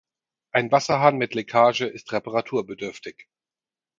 [0.51, 3.27] Ein Wasserhahn mit Leckage ist reparaturbedürftig.